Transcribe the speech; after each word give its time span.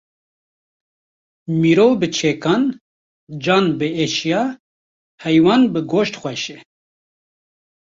Mirov 1.59 1.91
bi 1.99 2.07
çekan, 2.17 2.63
can 3.43 3.65
bi 3.79 3.87
eşya, 4.05 4.41
heywan 5.23 5.61
bi 5.73 5.79
goşt 5.91 6.15
xweş 6.21 6.43
e 6.55 6.57